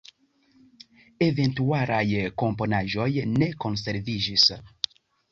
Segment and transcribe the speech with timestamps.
[1.25, 2.07] Eventualaj
[2.43, 4.47] komponaĵoj ne konserviĝis.